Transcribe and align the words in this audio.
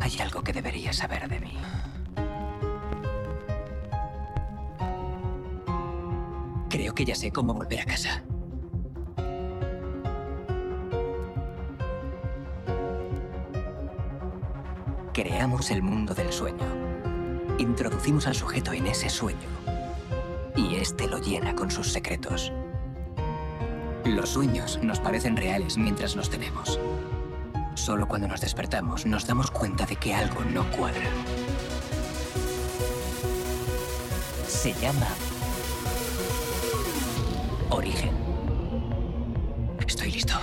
Hay 0.00 0.18
algo 0.18 0.42
que 0.42 0.52
deberías 0.52 0.96
saber 0.96 1.28
de 1.28 1.40
mí. 1.40 1.56
Creo 6.70 6.94
que 6.94 7.04
ya 7.04 7.14
sé 7.14 7.30
cómo 7.30 7.52
volver 7.52 7.80
a 7.80 7.84
casa. 7.84 8.22
Creamos 15.12 15.70
el 15.70 15.82
mundo 15.82 16.14
del 16.14 16.32
sueño. 16.32 16.64
Introducimos 17.58 18.26
al 18.26 18.34
sujeto 18.34 18.72
en 18.72 18.86
ese 18.86 19.10
sueño. 19.10 19.48
Y 20.56 20.76
este 20.76 21.08
lo 21.08 21.18
llena 21.18 21.54
con 21.54 21.70
sus 21.70 21.92
secretos. 21.92 22.52
Los 24.04 24.30
sueños 24.30 24.78
nos 24.82 24.98
parecen 25.00 25.36
reales 25.36 25.76
mientras 25.76 26.16
los 26.16 26.30
tenemos. 26.30 26.78
Solo 27.74 28.06
cuando 28.06 28.28
nos 28.28 28.40
despertamos 28.40 29.06
nos 29.06 29.26
damos 29.26 29.50
cuenta 29.50 29.86
de 29.86 29.96
que 29.96 30.14
algo 30.14 30.44
no 30.44 30.64
cuadra. 30.70 31.08
Se 34.46 34.72
llama 34.74 35.06
Origen. 37.70 38.10
Estoy 39.86 40.12
listo. 40.12 40.34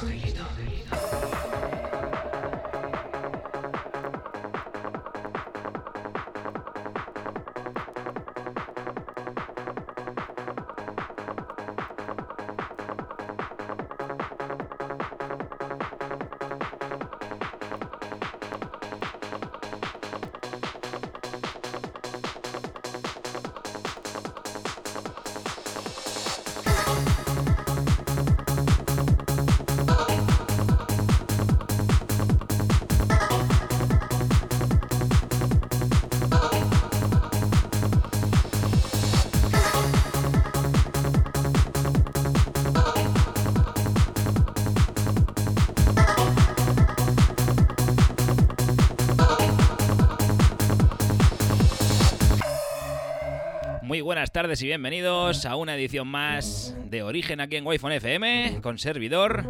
Buenas 54.27 54.43
tardes 54.43 54.61
y 54.61 54.65
bienvenidos 54.65 55.45
a 55.45 55.55
una 55.55 55.75
edición 55.75 56.05
más 56.05 56.75
de 56.83 57.01
Origen 57.01 57.39
aquí 57.39 57.55
en 57.55 57.65
Wi-Fi 57.65 57.93
FM 57.93 58.59
con 58.61 58.77
servidor. 58.77 59.45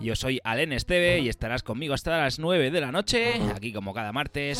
Yo 0.00 0.16
soy 0.16 0.40
Alen 0.42 0.72
Esteve 0.72 1.18
y 1.18 1.28
estarás 1.28 1.62
conmigo 1.62 1.92
hasta 1.92 2.16
las 2.16 2.38
9 2.38 2.70
de 2.70 2.80
la 2.80 2.92
noche, 2.92 3.34
aquí 3.54 3.74
como 3.74 3.92
cada 3.92 4.10
martes. 4.12 4.58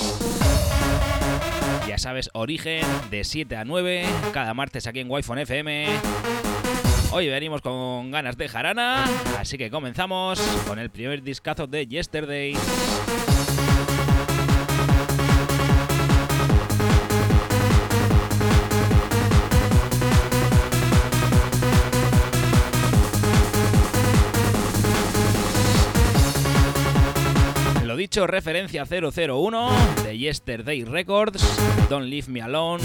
Ya 1.89 1.97
sabes, 1.97 2.29
Origen 2.35 2.85
de 3.11 3.25
7 3.25 3.57
a 3.57 3.65
9, 3.65 4.05
cada 4.35 4.53
martes 4.53 4.87
aquí 4.87 5.01
en 5.01 5.11
Wi-Fi 5.11 5.41
FM. 5.41 5.87
Hoy 7.11 7.29
venimos 7.29 7.63
con 7.63 8.11
ganas 8.11 8.37
de 8.37 8.47
jarana, 8.47 9.07
así 9.39 9.57
que 9.57 9.71
comenzamos 9.71 10.39
con 10.67 10.79
el 10.79 10.91
primer 10.91 11.23
discazo 11.23 11.67
de 11.67 11.87
Yesterday. 11.87 12.53
Dicho, 28.11 28.27
referencia 28.27 28.85
001 28.85 29.71
de 30.03 30.19
Yesterday 30.19 30.83
Records, 30.83 31.45
Don't 31.89 32.09
Leave 32.09 32.27
Me 32.27 32.43
Alone. 32.43 32.83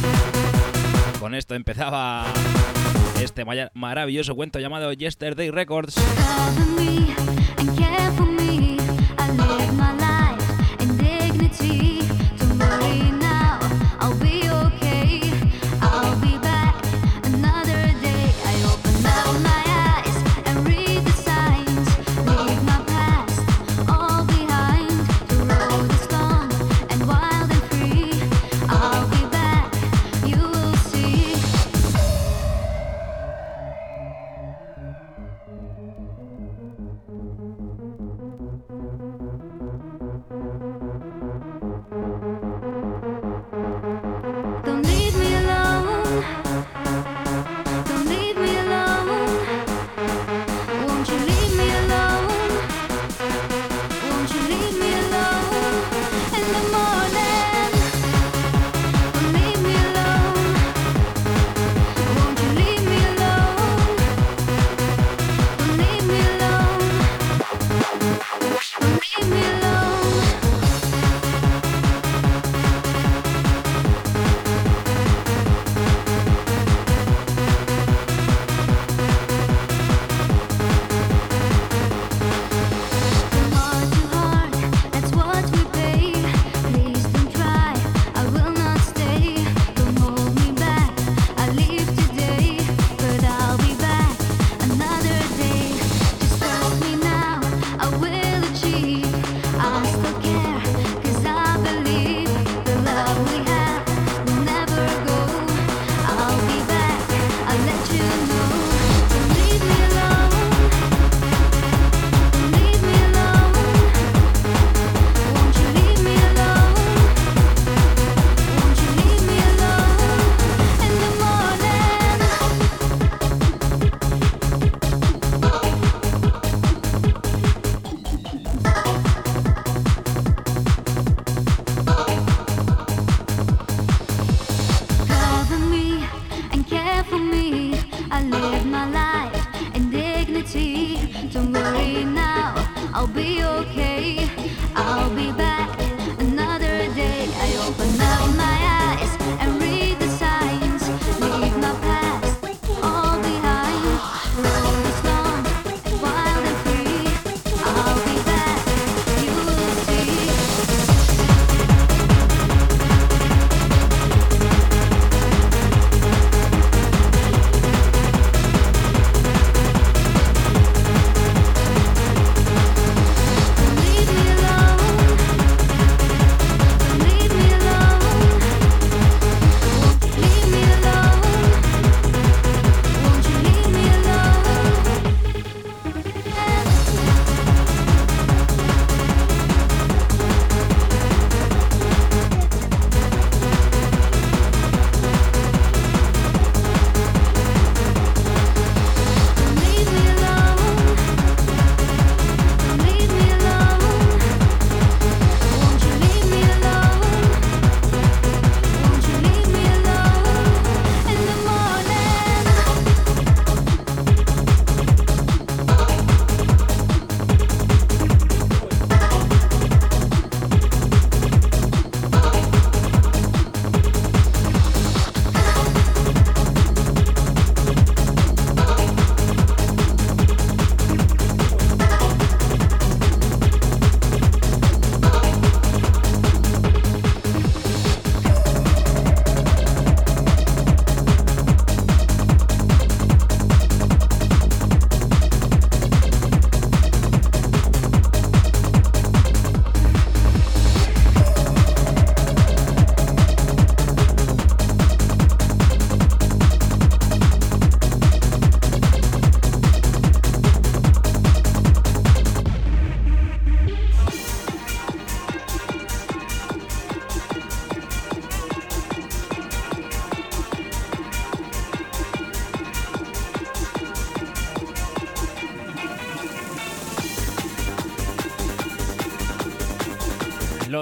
Con 1.20 1.34
esto 1.34 1.56
empezaba 1.56 2.28
este 3.20 3.44
maravilloso 3.74 4.36
cuento 4.36 4.60
llamado 4.60 4.94
Yesterday 4.94 5.50
Records. 5.50 5.96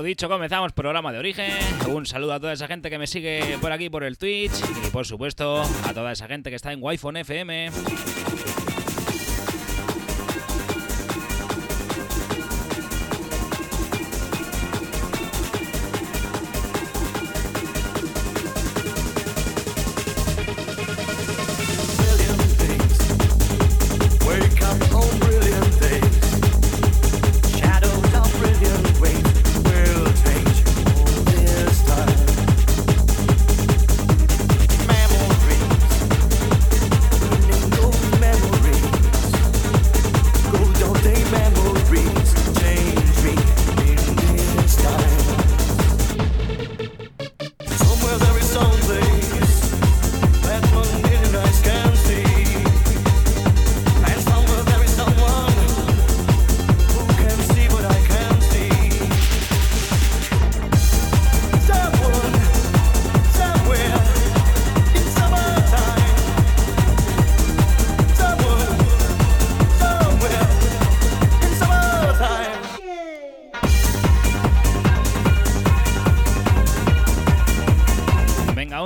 Dicho, 0.04 0.28
comenzamos 0.28 0.74
programa 0.74 1.12
de 1.12 1.20
origen. 1.20 1.52
Un 1.88 2.06
saludo 2.06 2.34
a 2.34 2.40
toda 2.40 2.54
esa 2.54 2.68
gente 2.68 2.90
que 2.90 2.98
me 2.98 3.08
sigue 3.08 3.58
por 3.62 3.72
aquí 3.72 3.90
por 3.90 4.04
el 4.04 4.18
Twitch 4.18 4.52
y 4.86 4.90
por 4.90 5.06
supuesto 5.06 5.62
a 5.62 5.94
toda 5.94 6.12
esa 6.12 6.28
gente 6.28 6.50
que 6.50 6.56
está 6.56 6.74
en 6.74 6.80
Wi-Fi 6.82 7.20
FM. 7.20 7.72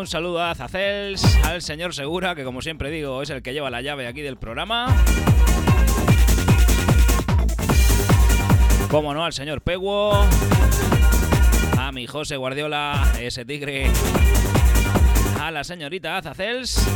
Un 0.08 0.12
saludo 0.12 0.42
a 0.42 0.56
Zacels, 0.56 1.22
al 1.44 1.62
señor 1.62 1.94
Segura, 1.94 2.34
que 2.34 2.46
como 2.46 2.62
siempre 2.62 2.90
digo 2.90 3.22
es 3.22 3.30
el 3.30 3.42
que 3.42 3.52
lleva 3.52 3.70
la 3.70 3.82
llave 3.82 4.08
aquí 4.08 4.22
del 4.22 4.38
programa. 4.38 4.88
Como 8.90 9.14
no, 9.14 9.26
al 9.26 9.34
señor 9.34 9.60
Peguo, 9.60 10.26
a 11.78 11.92
mi 11.92 12.08
José 12.08 12.38
Guardiola, 12.38 13.06
ese 13.20 13.44
tigre, 13.44 13.92
a 15.42 15.52
la 15.52 15.66
señorita 15.66 16.16
Azacels. 16.16 16.88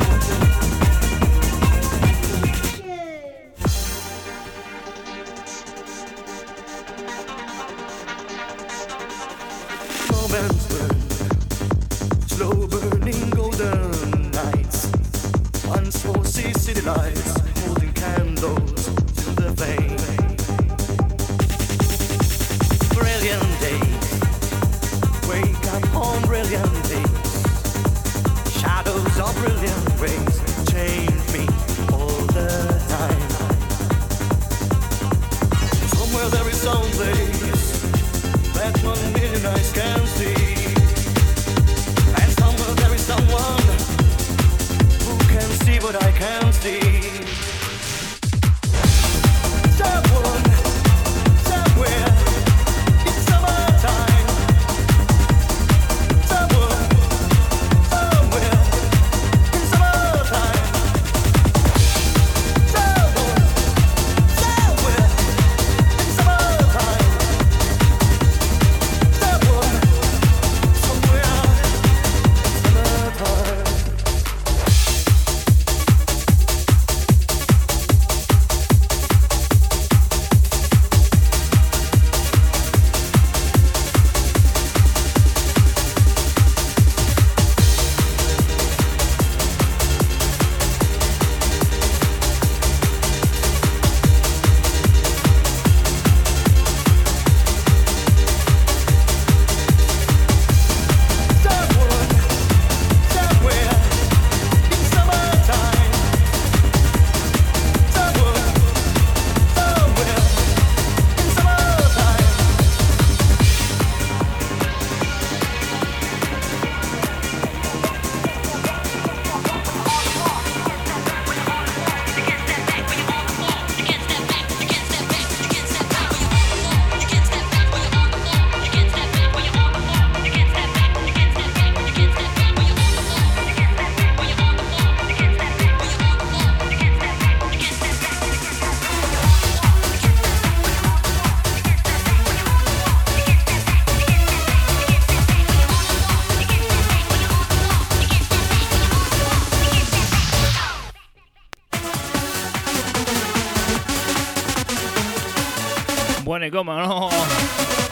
Y 156.43 156.49
como 156.49 156.73
no, 156.73 157.09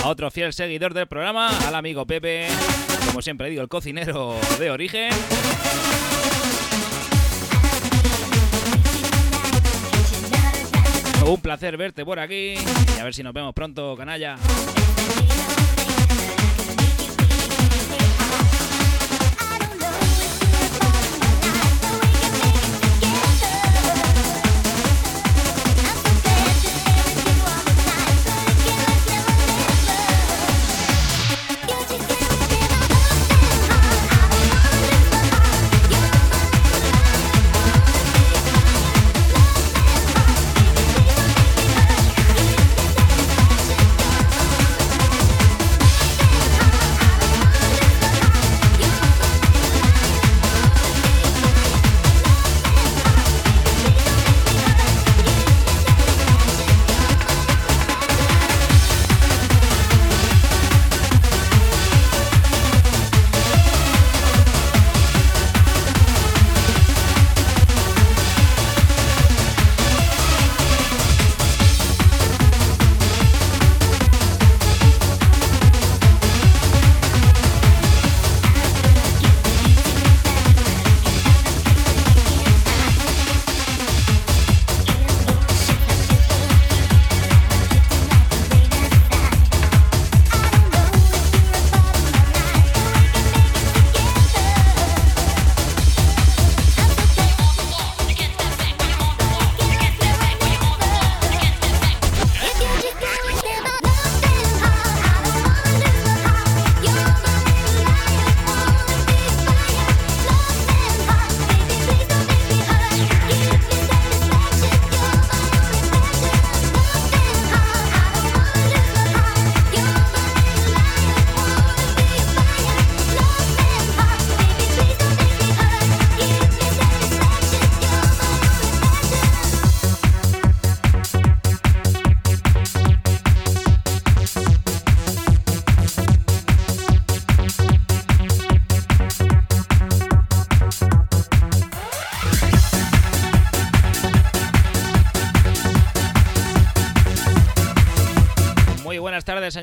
a 0.04 0.08
otro 0.08 0.32
fiel 0.32 0.54
seguidor 0.54 0.96
del 0.96 1.06
programa, 1.06 1.50
al 1.68 1.76
amigo 1.76 2.06
Pepe, 2.08 2.48
como 3.06 3.22
siempre 3.22 3.48
digo, 3.50 3.62
el 3.62 3.68
cocinero 3.68 4.36
de 4.58 4.72
origen. 4.72 5.12
Un 11.24 11.42
placer 11.42 11.78
verte 11.78 12.04
por 12.04 12.20
aquí 12.20 12.56
y 12.56 13.00
a 13.00 13.04
ver 13.04 13.14
si 13.14 13.22
nos 13.22 13.34
vemos 13.34 13.54
pronto, 13.54 13.96
canalla. 13.96 14.38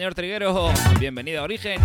Señor 0.06 0.14
Triguero. 0.14 0.72
Bienvenido 1.00 1.40
a 1.40 1.44
Origen. 1.44 1.80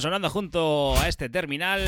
Sonando 0.00 0.30
junto 0.30 0.98
a 0.98 1.08
este 1.08 1.28
terminal. 1.28 1.82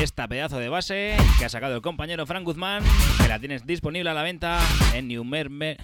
Esta 0.00 0.28
pedazo 0.28 0.58
de 0.58 0.68
base 0.68 1.16
que 1.38 1.44
ha 1.46 1.48
sacado 1.48 1.74
el 1.76 1.82
compañero 1.82 2.26
Frank 2.26 2.44
Guzmán, 2.44 2.84
que 3.20 3.28
la 3.28 3.38
tienes 3.38 3.66
disponible 3.66 4.10
a 4.10 4.14
la 4.14 4.22
venta 4.22 4.60
en 4.94 5.08
New 5.08 5.24
Member... 5.24 5.78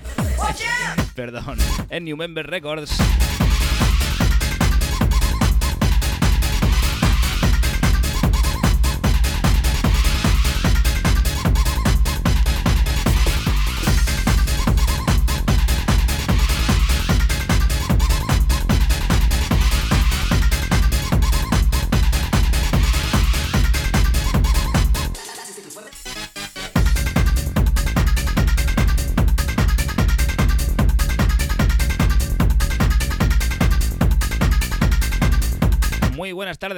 Perdón, 1.14 1.58
en 1.88 2.04
New 2.04 2.16
Member 2.16 2.46
Records. 2.46 2.98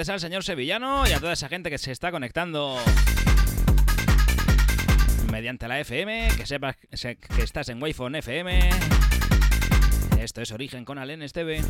Al 0.09 0.21
señor 0.21 0.45
Sevillano 0.45 1.09
y 1.09 1.13
a 1.13 1.19
toda 1.19 1.33
esa 1.33 1.49
gente 1.49 1.71
que 1.71 1.79
se 1.79 1.91
está 1.91 2.11
conectando 2.11 2.77
mediante 5.33 5.67
la 5.67 5.81
FM, 5.81 6.29
que 6.37 6.45
sepas 6.47 6.77
que 6.77 7.43
estás 7.43 7.71
en 7.71 7.83
Wi-Fi 7.83 8.19
FM. 8.19 8.71
Esto 10.21 10.43
es 10.43 10.53
Origen 10.53 10.85
con 10.85 10.99
Alen 10.99 11.23
Esteve. 11.23 11.63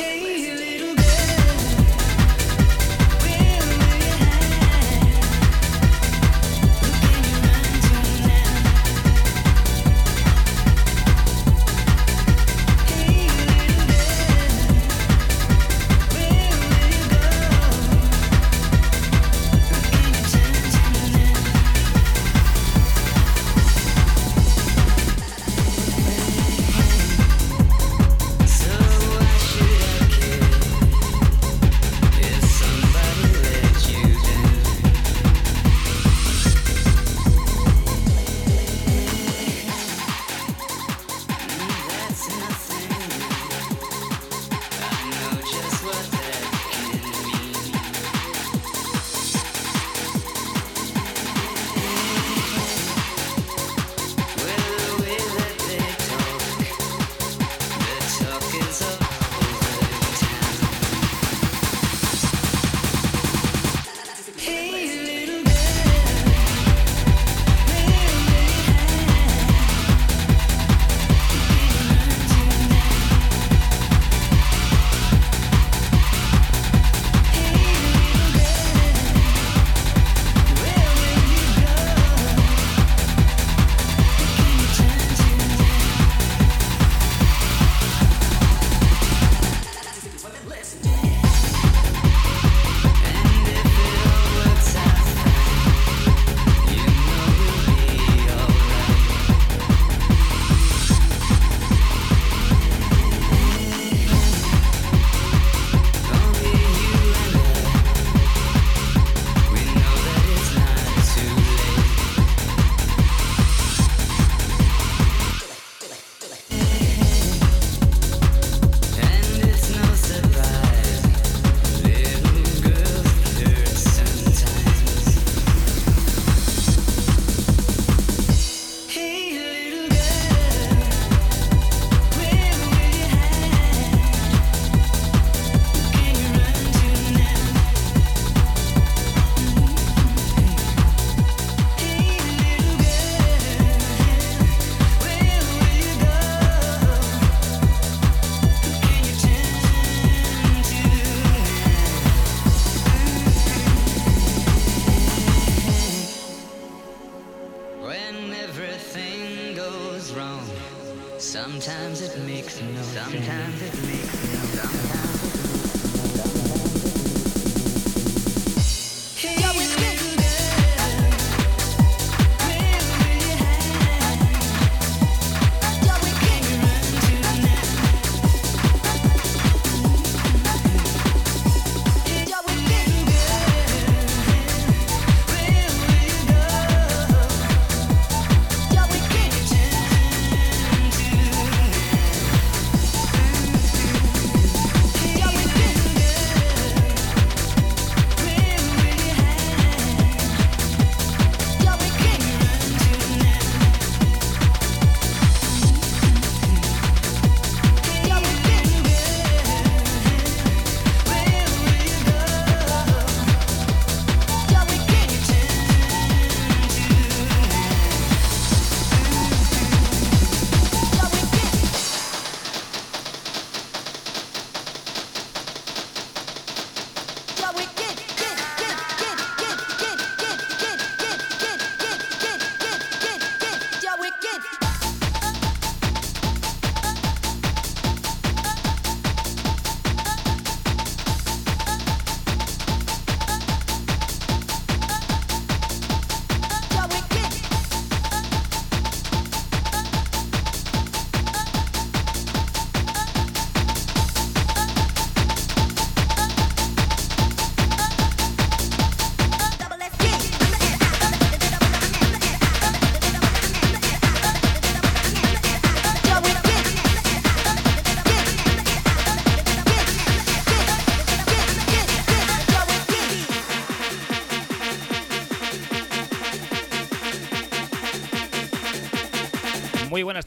okay 0.00 0.29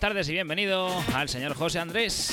tardes 0.04 0.28
y 0.28 0.34
bienvenido 0.34 0.90
al 1.14 1.30
señor 1.30 1.54
José 1.56 1.80
Andrés. 1.80 2.33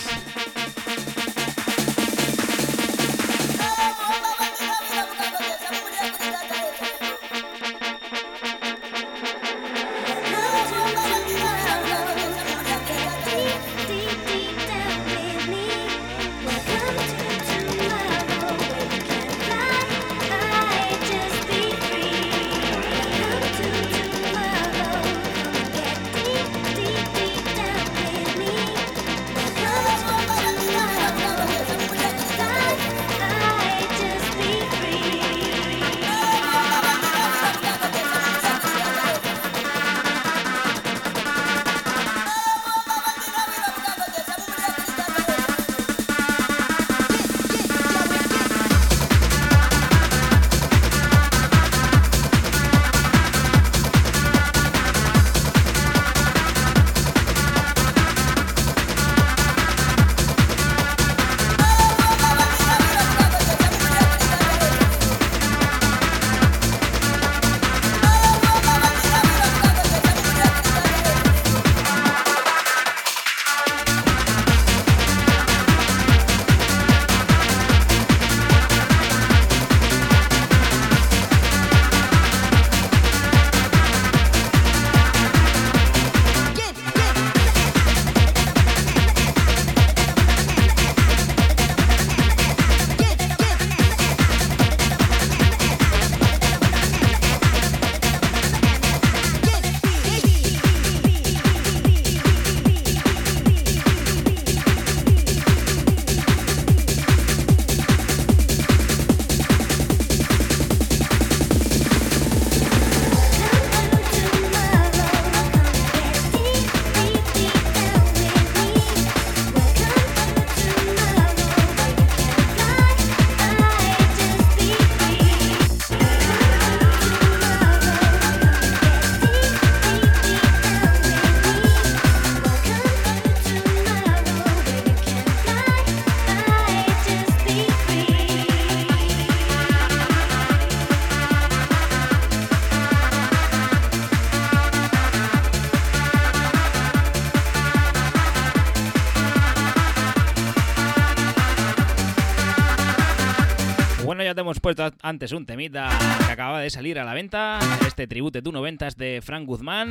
Hemos 154.38 154.60
puesto 154.60 154.90
antes 155.02 155.32
un 155.32 155.44
temita 155.44 155.88
que 156.24 156.32
acaba 156.32 156.60
de 156.60 156.70
salir 156.70 156.98
a 156.98 157.04
la 157.04 157.14
venta, 157.14 157.58
este 157.86 158.06
Tribute 158.06 158.42
tú 158.42 158.52
90 158.52 158.90
de 158.96 159.20
Frank 159.22 159.46
Guzmán, 159.46 159.90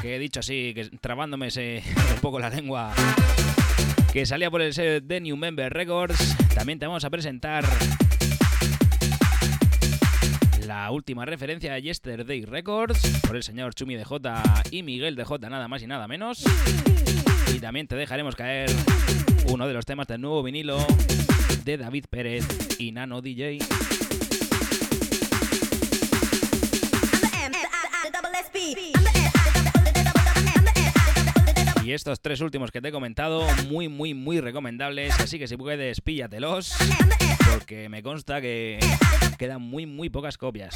que 0.00 0.16
he 0.16 0.18
dicho 0.18 0.40
así, 0.40 0.72
que 0.74 0.90
trabándome 1.00 1.48
un 2.14 2.20
poco 2.20 2.40
la 2.40 2.50
lengua, 2.50 2.92
que 4.12 4.26
salía 4.26 4.50
por 4.50 4.62
el 4.62 4.74
sello 4.74 5.00
de 5.00 5.20
New 5.20 5.36
Member 5.36 5.72
Records. 5.72 6.36
También 6.54 6.78
te 6.78 6.86
vamos 6.86 7.04
a 7.04 7.10
presentar 7.10 7.64
la 10.66 10.90
última 10.90 11.24
referencia 11.24 11.74
a 11.74 11.78
Yesterday 11.78 12.44
Records 12.44 13.20
por 13.26 13.36
el 13.36 13.42
señor 13.42 13.74
Chumi 13.74 13.94
de 13.94 14.04
J 14.04 14.42
y 14.70 14.82
Miguel 14.82 15.14
de 15.14 15.24
J, 15.24 15.48
nada 15.48 15.68
más 15.68 15.82
y 15.82 15.86
nada 15.86 16.08
menos. 16.08 16.44
Y 17.54 17.60
también 17.60 17.86
te 17.86 17.96
dejaremos 17.96 18.34
caer 18.34 18.70
uno 19.46 19.68
de 19.68 19.74
los 19.74 19.84
temas 19.84 20.06
del 20.06 20.20
nuevo 20.20 20.42
vinilo 20.42 20.84
de 21.64 21.76
David 21.76 22.06
Pérez 22.10 22.46
y 22.78 22.92
Nano 22.92 23.20
DJ. 23.20 23.58
Y 31.84 31.92
estos 31.92 32.20
tres 32.20 32.40
últimos 32.40 32.70
que 32.70 32.80
te 32.80 32.88
he 32.88 32.92
comentado, 32.92 33.44
muy, 33.68 33.88
muy, 33.88 34.14
muy 34.14 34.40
recomendables. 34.40 35.18
Así 35.20 35.38
que 35.38 35.48
si 35.48 35.56
puedes, 35.56 36.00
píllatelos. 36.00 36.74
Porque 37.52 37.88
me 37.88 38.02
consta 38.02 38.40
que 38.40 38.78
quedan 39.38 39.62
muy, 39.62 39.86
muy 39.86 40.08
pocas 40.08 40.38
copias. 40.38 40.74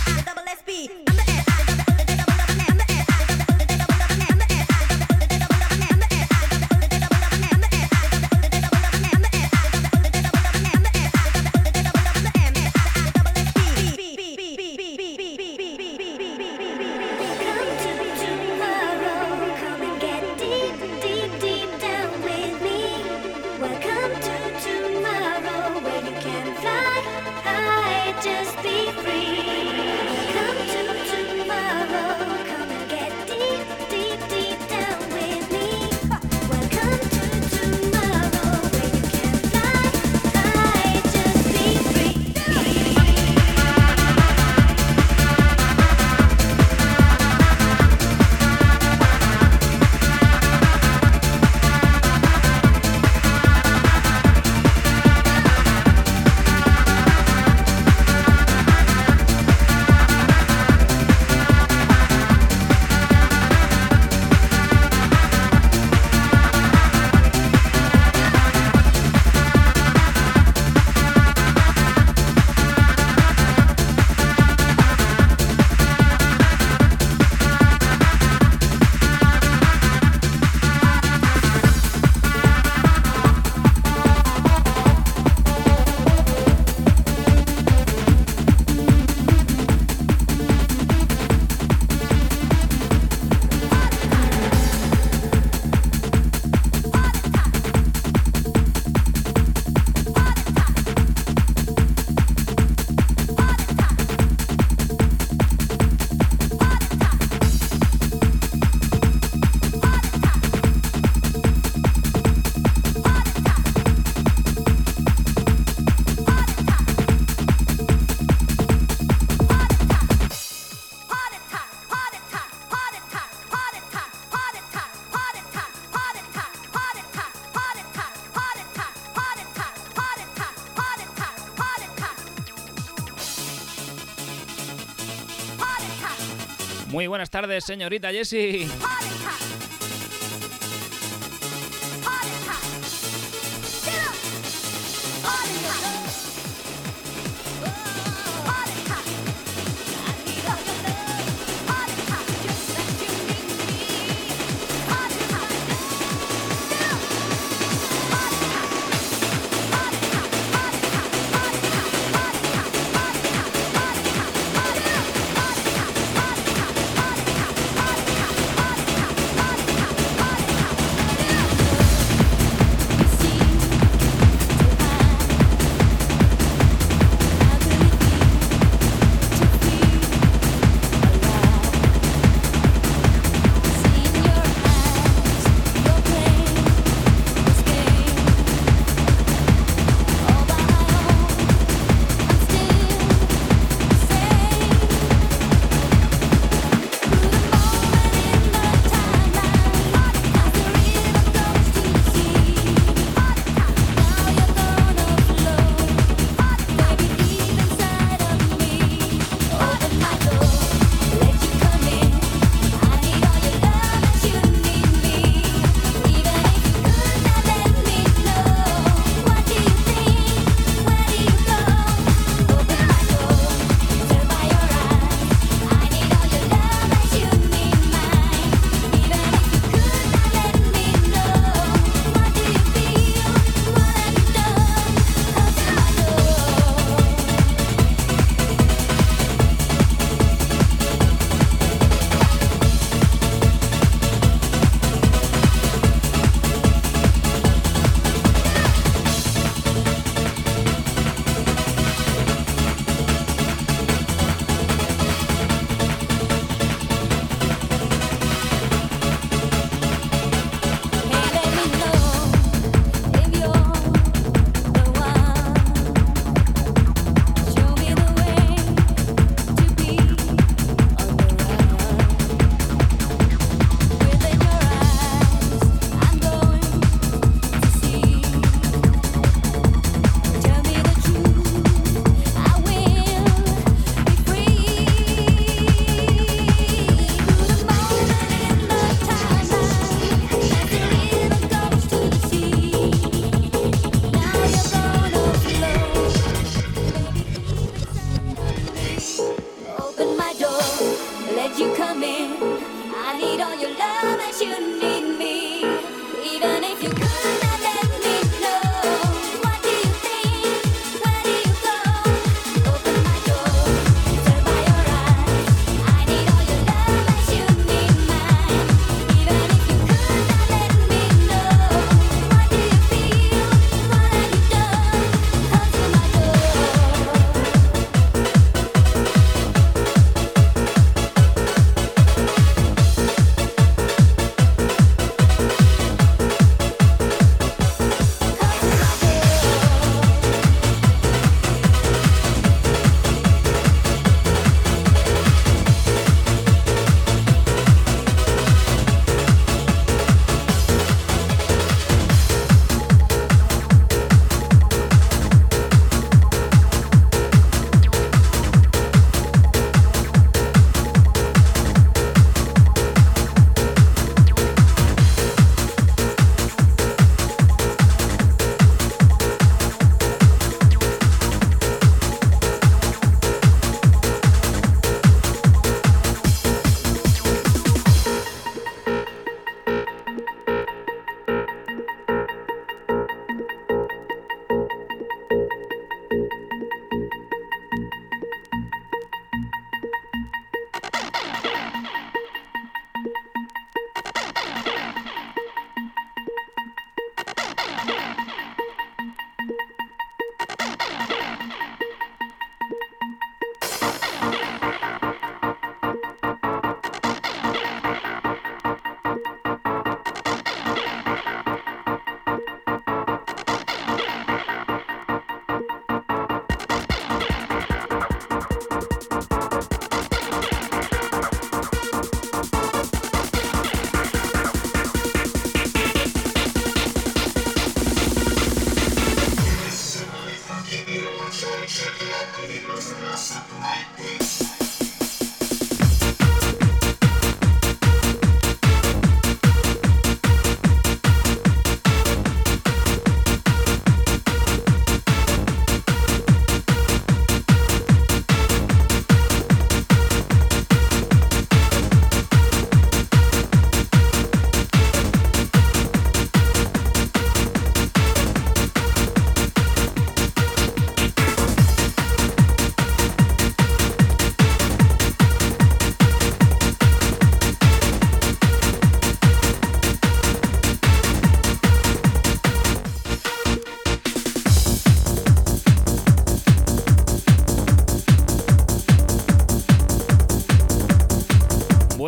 Buenas 137.26 137.30
tardes, 137.30 137.64
señorita 137.64 138.12
Jessie. 138.12 138.68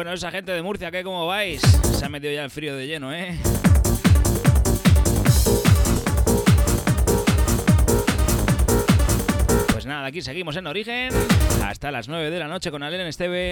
Bueno, 0.08 0.16
esa 0.16 0.30
gente 0.30 0.52
de 0.52 0.62
Murcia, 0.62 0.90
¿qué 0.90 1.04
cómo 1.04 1.26
vais? 1.26 1.60
Se 1.60 2.02
ha 2.02 2.08
metido 2.08 2.32
ya 2.32 2.42
el 2.42 2.48
frío 2.48 2.74
de 2.74 2.86
lleno, 2.86 3.12
¿eh? 3.12 3.38
Pues 9.70 9.84
nada, 9.84 10.06
aquí 10.06 10.22
seguimos 10.22 10.56
en 10.56 10.66
Origen. 10.66 11.10
Hasta 11.62 11.90
las 11.90 12.08
9 12.08 12.30
de 12.30 12.38
la 12.38 12.48
noche 12.48 12.70
con 12.70 12.82
Alen 12.82 13.02
Esteve. 13.02 13.50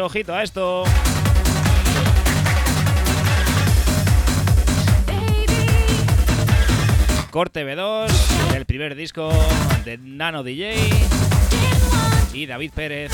ojito 0.00 0.34
a 0.34 0.42
esto. 0.42 0.84
Corte 7.30 7.64
B2 7.64 8.08
del 8.52 8.66
primer 8.66 8.94
disco 8.94 9.30
de 9.84 9.98
Nano 9.98 10.42
DJ 10.42 10.74
y 12.32 12.46
David 12.46 12.72
Pérez. 12.74 13.12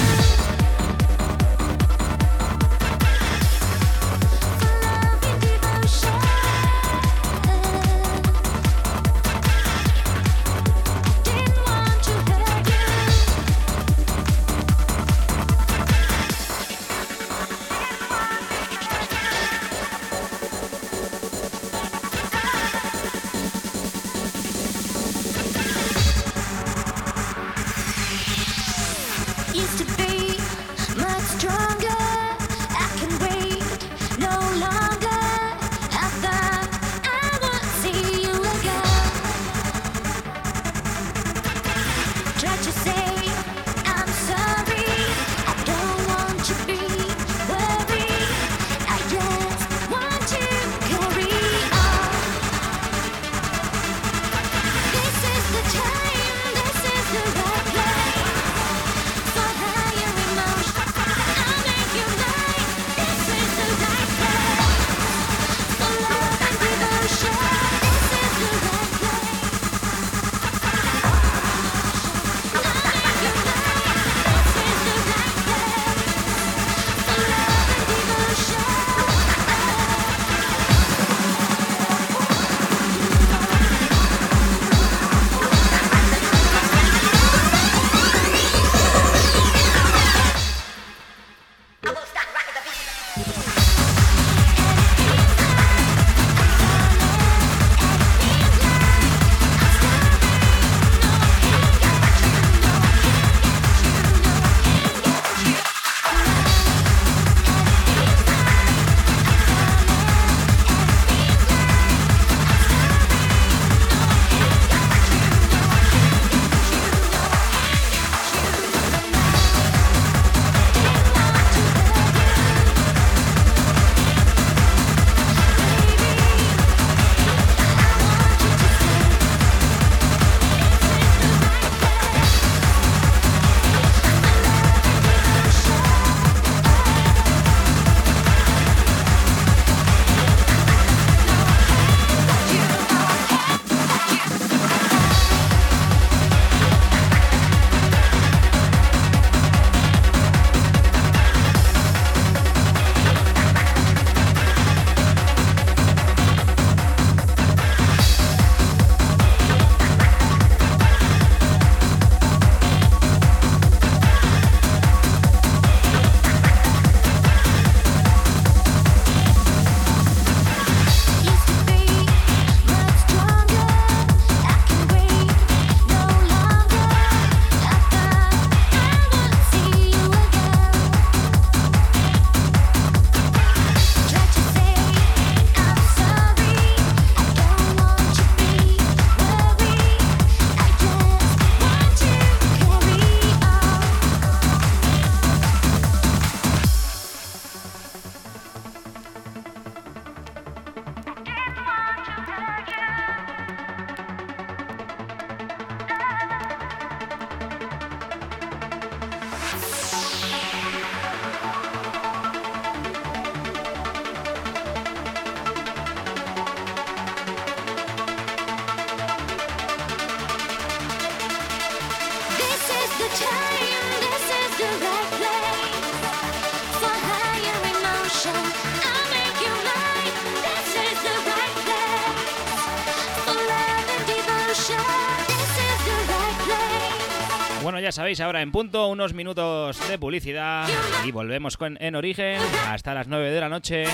Ya 237.83 237.93
sabéis, 237.93 238.21
ahora 238.21 238.41
en 238.43 238.53
punto, 238.53 238.89
unos 238.89 239.13
minutos 239.13 239.79
de 239.89 239.99
publicidad 239.99 240.67
y 241.05 241.13
volvemos 241.13 241.57
con 241.57 241.77
En 241.81 241.95
Origen 241.95 242.41
hasta 242.69 242.95
las 242.95 243.07
9 243.07 243.31
de 243.31 243.41
la 243.41 243.49
noche. 243.49 243.85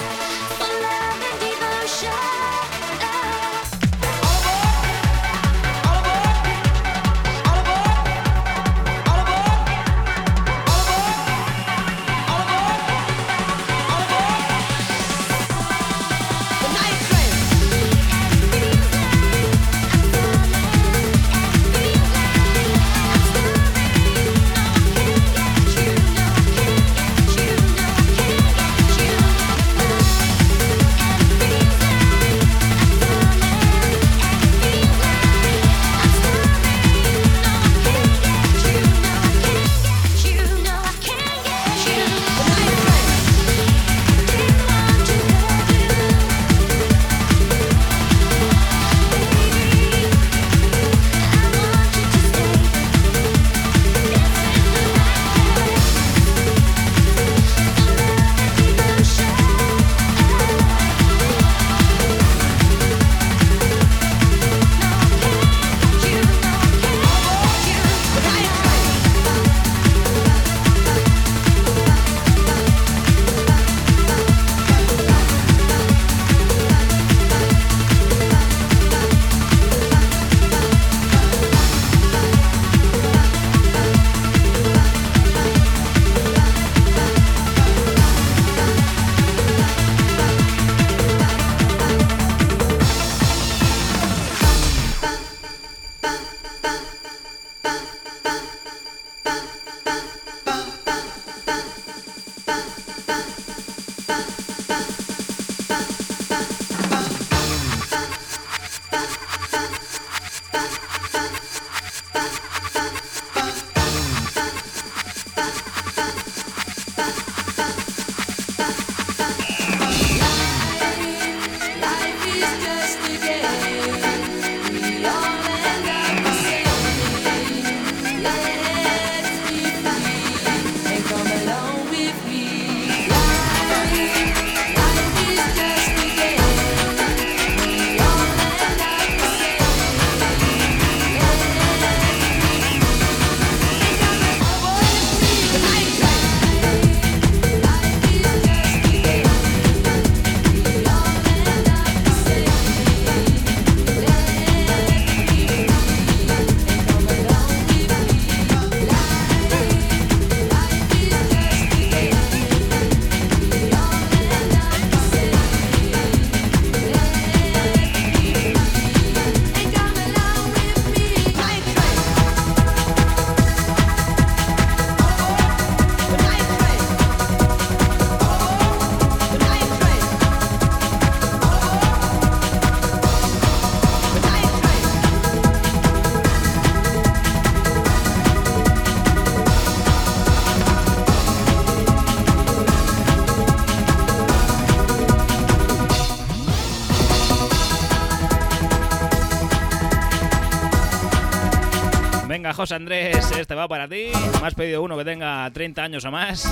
José 202.54 202.74
Andrés, 202.74 203.30
este 203.30 203.54
va 203.54 203.68
para 203.68 203.88
ti. 203.88 204.10
Me 204.40 204.46
has 204.46 204.54
pedido 204.54 204.82
uno 204.82 204.96
que 204.96 205.04
tenga 205.04 205.50
30 205.50 205.82
años 205.82 206.04
o 206.04 206.10
más. 206.10 206.50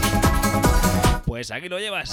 Pues 1.27 1.51
aquí 1.51 1.69
lo 1.69 1.79
llevas. 1.79 2.11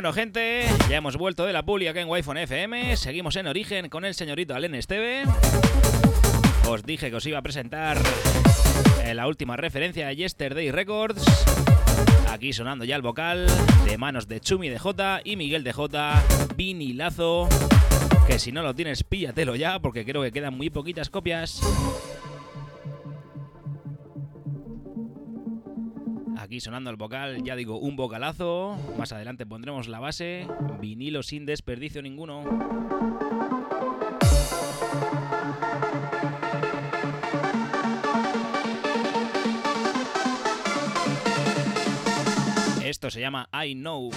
Bueno, 0.00 0.14
gente, 0.14 0.64
ya 0.88 0.96
hemos 0.96 1.18
vuelto 1.18 1.44
de 1.44 1.52
la 1.52 1.62
puli 1.62 1.86
acá 1.86 2.00
en 2.00 2.08
Wi-Fi 2.08 2.30
FM. 2.38 2.96
Seguimos 2.96 3.36
en 3.36 3.46
origen 3.46 3.90
con 3.90 4.06
el 4.06 4.14
señorito 4.14 4.54
Alen 4.54 4.74
Esteve. 4.74 5.24
Os 6.66 6.82
dije 6.84 7.10
que 7.10 7.16
os 7.16 7.26
iba 7.26 7.36
a 7.36 7.42
presentar 7.42 7.98
eh, 9.04 9.12
la 9.12 9.26
última 9.26 9.58
referencia 9.58 10.06
de 10.06 10.16
Yesterday 10.16 10.70
Records. 10.70 11.22
Aquí 12.30 12.54
sonando 12.54 12.86
ya 12.86 12.96
el 12.96 13.02
vocal 13.02 13.46
de 13.84 13.98
manos 13.98 14.26
de 14.26 14.40
Chumi 14.40 14.70
de 14.70 14.78
J 14.78 15.20
y 15.22 15.36
Miguel 15.36 15.64
de 15.64 15.74
J, 15.74 16.22
vinilazo. 16.56 17.46
Que 18.26 18.38
si 18.38 18.52
no 18.52 18.62
lo 18.62 18.74
tienes, 18.74 19.04
píllatelo 19.04 19.54
ya, 19.54 19.80
porque 19.80 20.06
creo 20.06 20.22
que 20.22 20.32
quedan 20.32 20.56
muy 20.56 20.70
poquitas 20.70 21.10
copias. 21.10 21.60
Sonando 26.80 26.90
el 26.90 26.96
vocal, 26.96 27.42
ya 27.44 27.56
digo, 27.56 27.78
un 27.78 27.94
vocalazo. 27.94 28.78
Más 28.96 29.12
adelante 29.12 29.44
pondremos 29.44 29.86
la 29.86 30.00
base. 30.00 30.46
Vinilo 30.80 31.22
sin 31.22 31.44
desperdicio 31.44 32.00
ninguno. 32.00 32.42
Esto 42.82 43.10
se 43.10 43.20
llama 43.20 43.46
I 43.52 43.74
Know. 43.74 44.10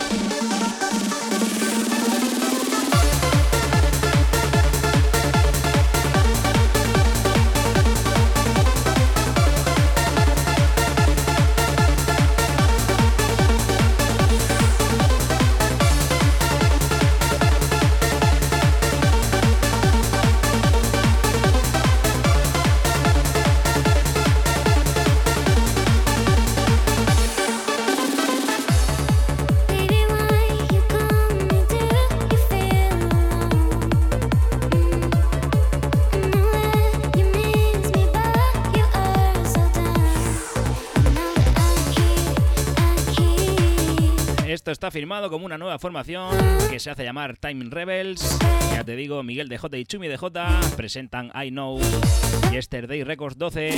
Esto 44.63 44.71
está 44.71 44.91
firmado 44.91 45.29
como 45.29 45.45
una 45.45 45.57
nueva 45.57 45.77
formación 45.77 46.37
que 46.71 46.79
se 46.79 46.89
hace 46.89 47.03
llamar 47.03 47.35
Timing 47.35 47.69
Rebels. 47.69 48.39
Ya 48.71 48.85
te 48.85 48.95
digo, 48.95 49.21
Miguel 49.21 49.49
de 49.49 49.57
J 49.57 49.77
y 49.77 49.83
Chumi 49.83 50.07
de 50.07 50.15
J 50.15 50.61
presentan 50.77 51.33
I 51.35 51.49
Know 51.49 51.81
Yesterday 52.49 53.03
Records 53.03 53.37
12. 53.37 53.71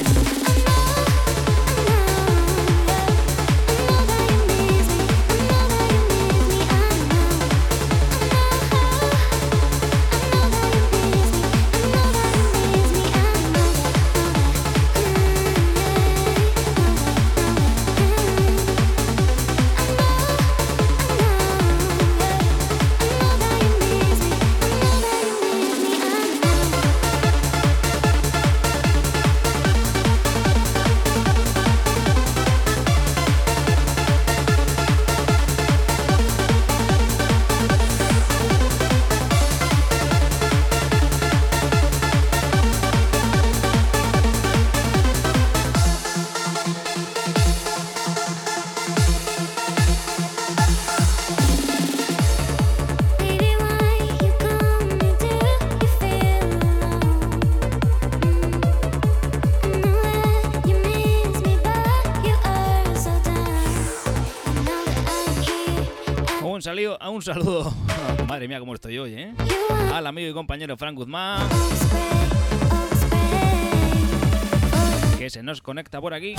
Saludo. 67.26 67.74
Madre 68.28 68.48
mía, 68.48 68.60
cómo 68.60 68.76
estoy 68.76 69.00
hoy, 69.00 69.16
¿eh? 69.16 69.34
Al 69.92 70.06
amigo 70.06 70.30
y 70.30 70.34
compañero 70.34 70.78
Frank 70.78 70.96
Guzmán, 70.96 71.50
que 75.18 75.30
se 75.32 75.42
nos 75.42 75.60
conecta 75.62 76.00
por 76.00 76.14
aquí. 76.14 76.36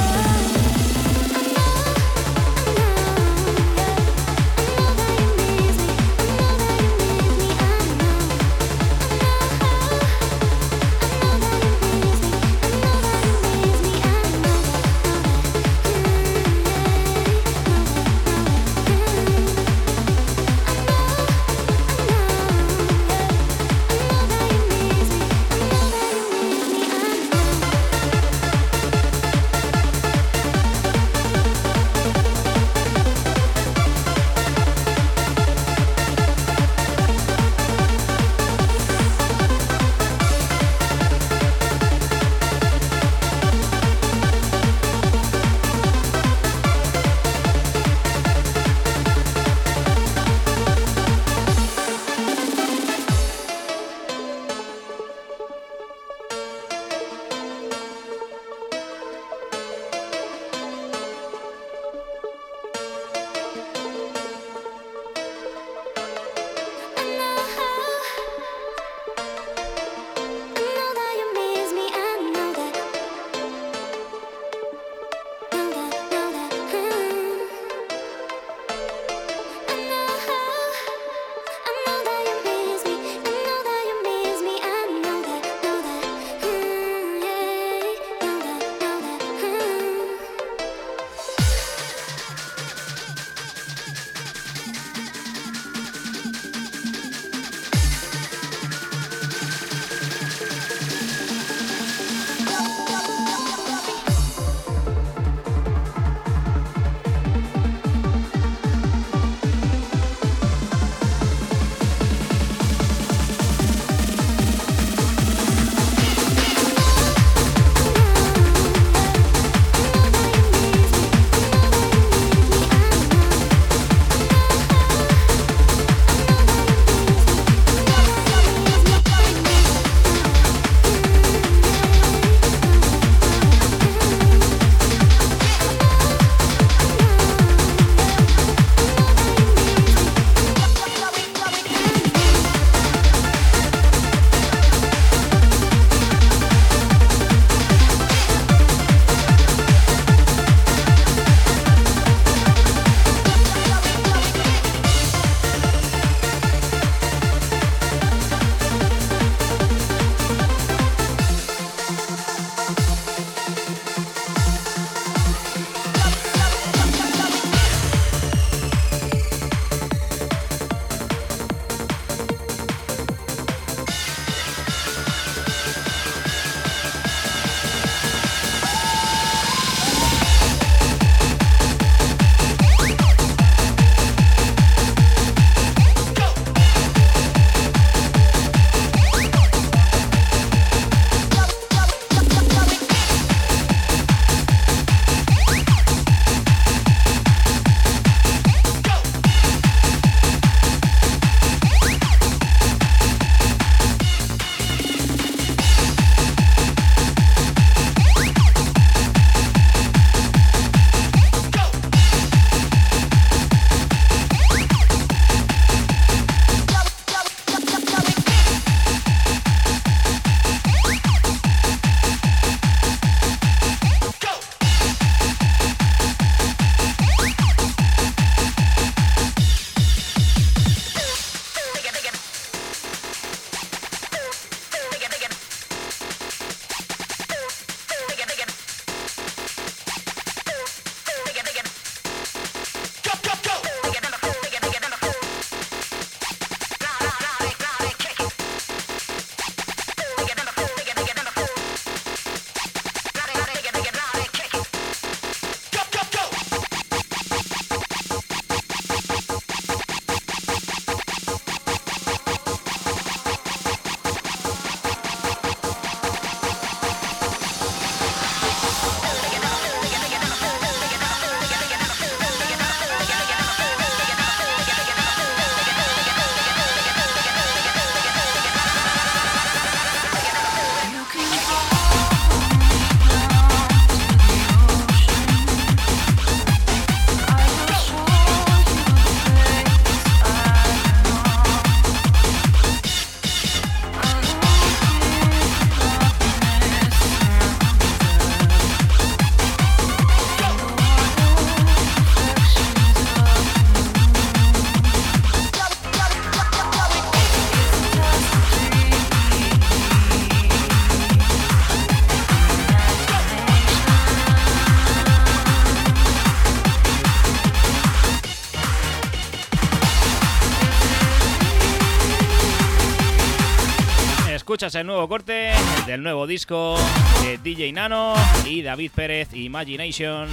Escuchas 324.57 324.75
el 324.77 324.87
nuevo 324.87 325.07
corte 325.07 325.53
del 325.87 326.03
nuevo 326.03 326.27
disco 326.27 326.79
de 327.21 327.37
DJ 327.37 327.75
Nano 327.75 328.15
y 328.47 328.63
David 328.63 328.91
Pérez 328.95 329.35
Imagination. 329.35 330.31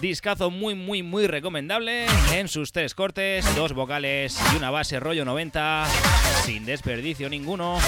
Discazo 0.00 0.52
muy, 0.52 0.76
muy, 0.76 1.02
muy 1.02 1.26
recomendable 1.26 2.06
en 2.32 2.46
sus 2.46 2.70
tres 2.70 2.94
cortes, 2.94 3.44
dos 3.56 3.72
vocales 3.72 4.38
y 4.52 4.56
una 4.56 4.70
base 4.70 5.00
rollo 5.00 5.24
90, 5.24 5.88
sin 6.44 6.64
desperdicio 6.64 7.28
ninguno. 7.28 7.80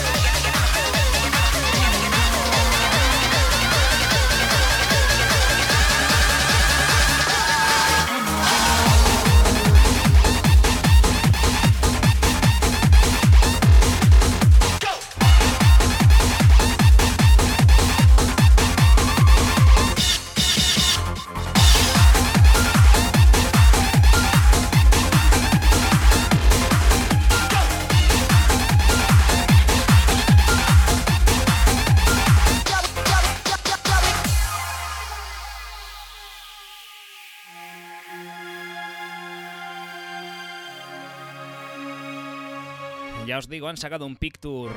Digo, 43.54 43.68
han 43.68 43.76
sacado 43.76 44.04
un 44.04 44.16
picture 44.16 44.74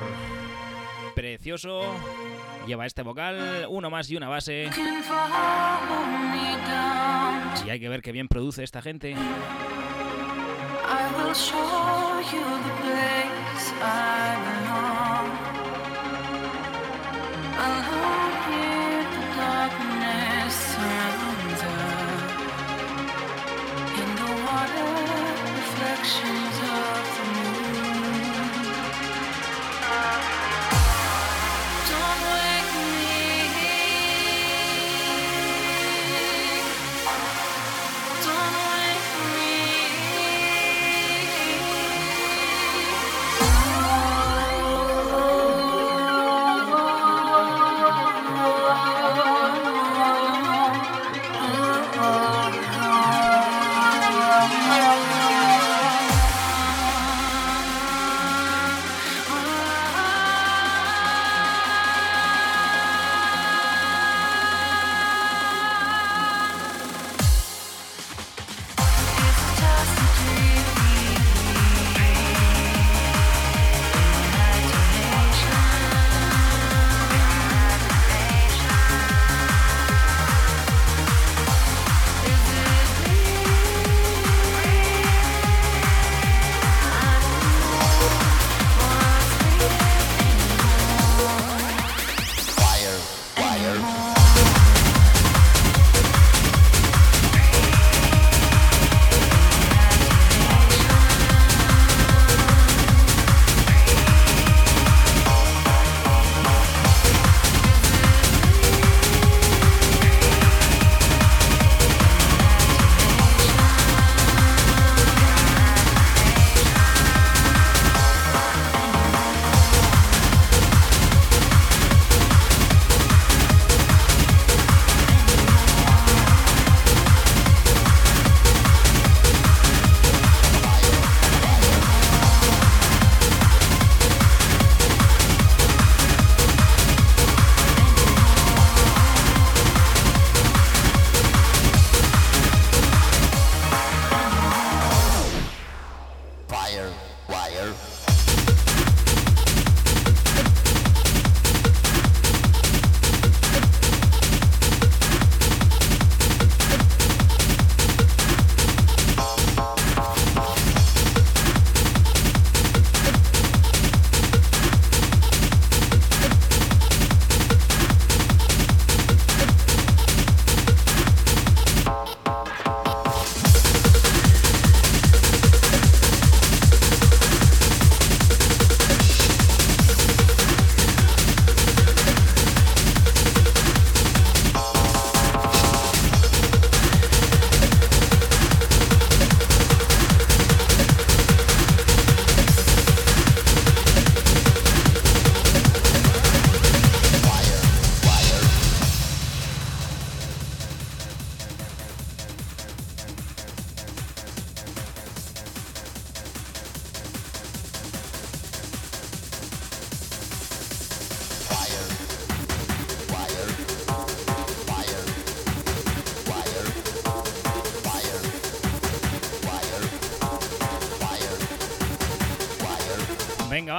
precioso. 1.16 1.82
Lleva 2.68 2.86
este 2.86 3.02
vocal, 3.02 3.66
uno 3.70 3.90
más 3.90 4.10
y 4.10 4.16
una 4.16 4.30
base. 4.30 4.70
Y 7.66 7.70
hay 7.70 7.80
que 7.80 7.90
ver 7.90 8.02
qué 8.02 8.12
bien 8.12 8.28
produce 8.28 8.64
esta 8.64 8.82
gente. 8.82 9.16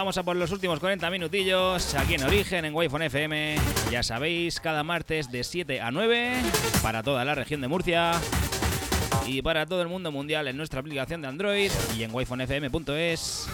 Vamos 0.09 0.17
a 0.17 0.23
por 0.23 0.37
los 0.37 0.53
últimos 0.53 0.81
40 0.81 1.11
minutillos 1.11 1.95
aquí 1.95 2.15
en 2.15 2.23
Origen, 2.23 2.65
en 2.65 2.75
Wi-Fi 2.75 2.97
FM. 2.97 3.57
Ya 3.91 4.03
sabéis, 4.03 4.59
cada 4.59 4.83
martes 4.83 5.31
de 5.31 5.45
7 5.45 5.83
a 5.83 5.91
9 5.91 6.33
para 6.81 7.03
toda 7.03 7.27
la 7.27 7.35
región 7.35 7.61
de 7.61 7.69
Murcia 7.69 8.13
y 9.27 9.43
para 9.43 9.67
todo 9.67 9.83
el 9.83 9.89
mundo 9.89 10.11
mundial 10.11 10.49
en 10.49 10.57
nuestra 10.57 10.81
aplicación 10.81 11.21
de 11.21 11.29
Android 11.29 11.71
y 11.95 12.05
en 12.05 12.15
wifonfm.es. 12.15 13.49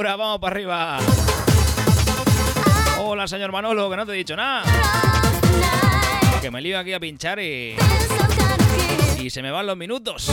Segura, 0.00 0.16
vamos 0.16 0.38
para 0.38 0.54
arriba. 0.54 0.98
Hola, 3.00 3.28
señor 3.28 3.52
Manolo, 3.52 3.90
que 3.90 3.96
no 3.98 4.06
te 4.06 4.12
he 4.12 4.14
dicho 4.14 4.34
nada. 4.34 4.62
Que 6.40 6.50
me 6.50 6.62
lío 6.62 6.78
aquí 6.78 6.94
a 6.94 7.00
pinchar 7.00 7.38
y, 7.38 7.76
y 9.18 9.28
se 9.28 9.42
me 9.42 9.50
van 9.50 9.66
los 9.66 9.76
minutos. 9.76 10.30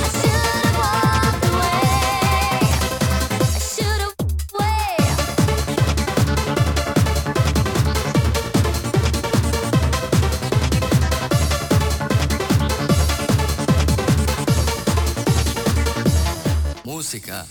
Música. 16.85 17.45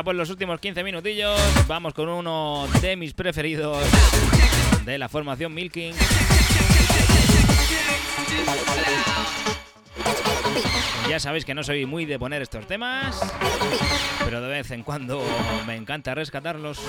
Venga, 0.00 0.04
pues 0.04 0.16
los 0.16 0.30
últimos 0.30 0.58
15 0.58 0.82
minutillos, 0.82 1.38
vamos 1.66 1.92
con 1.92 2.08
uno 2.08 2.66
de 2.80 2.96
mis 2.96 3.12
preferidos 3.12 3.84
de 4.86 4.96
la 4.96 5.10
formación 5.10 5.52
Milking. 5.52 5.92
Ya 11.06 11.20
sabéis 11.20 11.44
que 11.44 11.52
no 11.52 11.62
soy 11.62 11.84
muy 11.84 12.06
de 12.06 12.18
poner 12.18 12.40
estos 12.40 12.66
temas, 12.66 13.20
pero 14.24 14.40
de 14.40 14.48
vez 14.48 14.70
en 14.70 14.84
cuando 14.84 15.22
me 15.66 15.76
encanta 15.76 16.14
rescatarlos. 16.14 16.80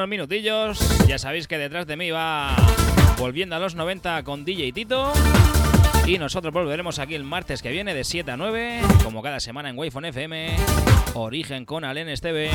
Unos 0.00 0.08
minutillos. 0.08 1.06
Ya 1.06 1.18
sabéis 1.18 1.46
que 1.46 1.58
detrás 1.58 1.86
de 1.86 1.94
mí 1.94 2.10
va 2.10 2.56
volviendo 3.18 3.54
a 3.54 3.58
los 3.58 3.74
90 3.74 4.22
con 4.22 4.46
DJ 4.46 4.72
Tito. 4.72 5.12
Y 6.06 6.16
nosotros 6.16 6.54
volveremos 6.54 6.98
aquí 6.98 7.14
el 7.14 7.22
martes 7.24 7.60
que 7.60 7.70
viene 7.70 7.92
de 7.92 8.04
7 8.04 8.30
a 8.30 8.36
9, 8.38 8.80
como 9.04 9.20
cada 9.20 9.40
semana 9.40 9.68
en 9.68 9.78
Wi-Fi 9.78 9.98
FM. 10.06 10.56
Origen 11.12 11.66
con 11.66 11.84
Alen 11.84 12.08
Esteve. 12.08 12.50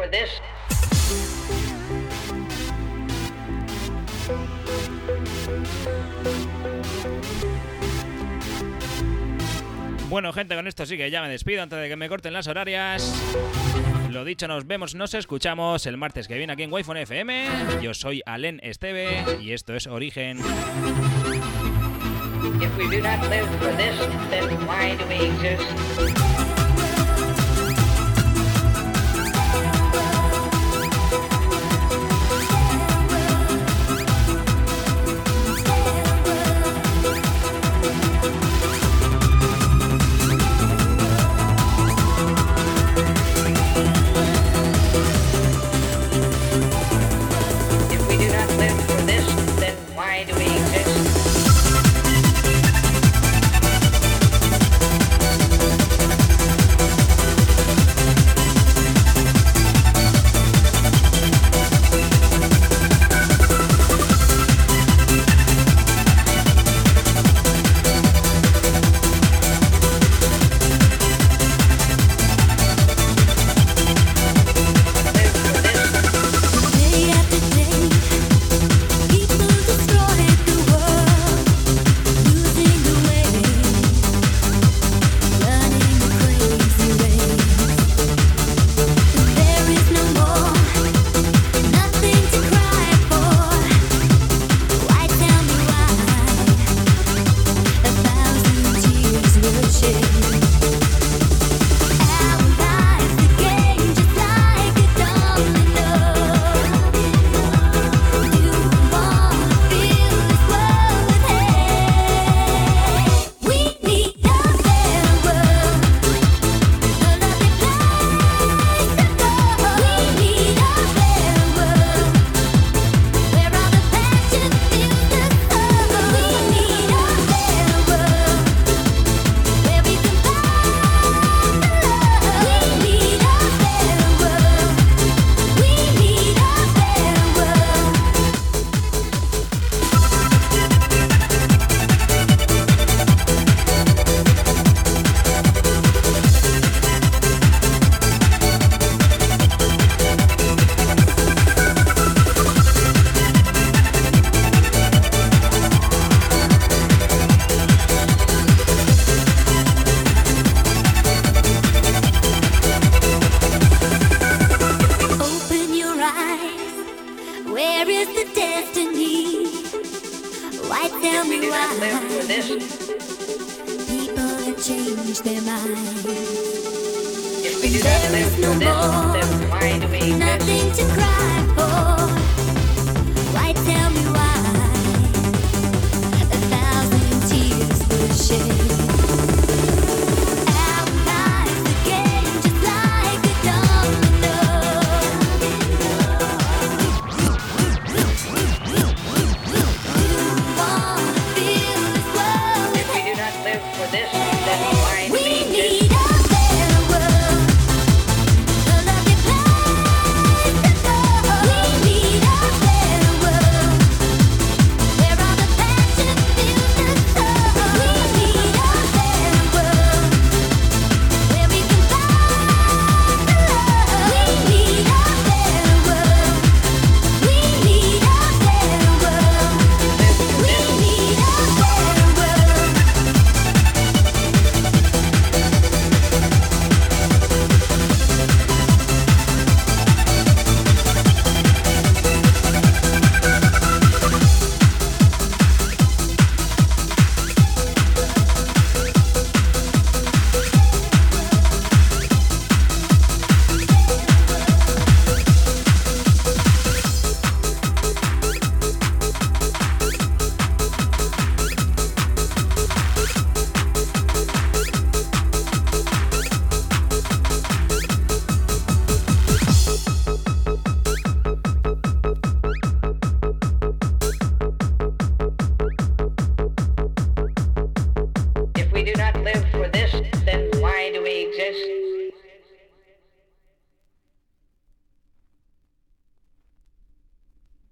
for 0.00 0.10
this. 0.10 0.30
Bueno, 10.08 10.32
gente, 10.32 10.56
con 10.56 10.66
esto 10.66 10.86
sí 10.86 10.96
que 10.96 11.10
ya 11.10 11.22
me 11.22 11.28
despido 11.28 11.62
antes 11.62 11.78
de 11.78 11.88
que 11.88 11.96
me 11.96 12.08
corten 12.08 12.32
las 12.32 12.48
horarias. 12.48 13.14
Lo 14.10 14.24
dicho, 14.24 14.48
nos 14.48 14.66
vemos, 14.66 14.94
nos 14.94 15.14
escuchamos 15.14 15.86
el 15.86 15.96
martes 15.96 16.26
que 16.26 16.36
viene 16.36 16.52
aquí 16.52 16.64
en 16.64 16.72
Wi-Fi 16.72 16.98
FM. 17.02 17.46
Yo 17.80 17.94
soy 17.94 18.22
Alen 18.26 18.58
Esteve 18.62 19.24
y 19.40 19.52
esto 19.52 19.74
es 19.74 19.86
Origen. 19.86 20.38
If 22.60 22.76
we 22.76 22.88
do 22.88 23.00
not 23.02 23.22
live 23.28 23.48
for 23.58 23.72
this, 23.76 23.96
then 24.30 24.66
why 24.66 24.96
do 24.96 25.06
we 25.06 25.28
exist? 25.28 26.29